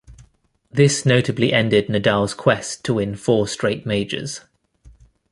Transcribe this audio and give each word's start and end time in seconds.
This 0.71 1.05
notably 1.05 1.53
ended 1.53 1.85
Nadal's 1.87 2.33
quest 2.33 2.83
to 2.85 2.95
win 2.95 3.15
four 3.15 3.47
straight 3.47 3.85
majors. 3.85 4.41